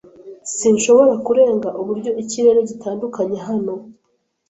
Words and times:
Sinshobora 0.57 1.13
kurenga 1.25 1.69
uburyo 1.81 2.11
ikirere 2.23 2.59
gitandukanye 2.69 3.37
hano. 3.47 3.73